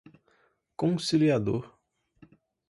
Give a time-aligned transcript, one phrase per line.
[0.75, 1.61] conciliador